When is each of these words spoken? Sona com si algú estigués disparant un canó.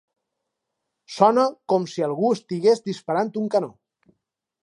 Sona 1.15 1.43
com 1.73 1.85
si 1.91 2.07
algú 2.07 2.33
estigués 2.37 2.83
disparant 2.89 3.33
un 3.45 3.49
canó. 3.57 3.73